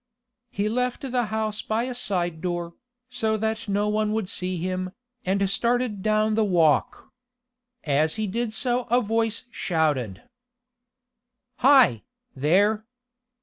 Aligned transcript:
He 0.49 0.67
left 0.67 1.01
the 1.11 1.25
house 1.25 1.61
by 1.61 1.83
a 1.83 1.93
side 1.93 2.41
door, 2.41 2.73
so 3.07 3.37
that 3.37 3.67
no 3.69 3.87
one 3.87 4.13
would 4.13 4.27
see 4.27 4.57
him, 4.57 4.93
and 5.25 5.47
started 5.47 6.01
down 6.01 6.33
the 6.33 6.43
walk. 6.43 7.11
As 7.83 8.15
he 8.15 8.25
did 8.25 8.51
so 8.51 8.85
a 8.89 8.99
voice 8.99 9.43
shouted: 9.51 10.23
"Hi, 11.57 12.01
there! 12.35 12.83